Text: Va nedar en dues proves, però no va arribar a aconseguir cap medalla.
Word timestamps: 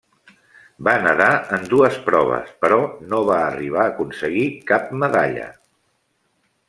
Va 0.85 0.93
nedar 1.07 1.27
en 1.57 1.67
dues 1.73 1.99
proves, 2.07 2.55
però 2.65 2.79
no 3.11 3.19
va 3.29 3.37
arribar 3.51 3.85
a 3.85 3.93
aconseguir 3.93 4.47
cap 4.73 4.89
medalla. 5.05 5.47